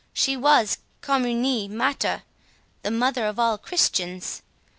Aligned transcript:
She 0.13 0.35
was 0.35 0.79
'communis 1.01 1.69
mater'—the 1.69 2.89
mother 2.89 3.27
of 3.27 3.37
all 3.37 3.59
Christians. 3.59 4.41